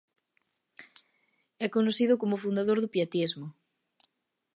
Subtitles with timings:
[1.65, 3.47] É coñecido como o fundador do pietismo.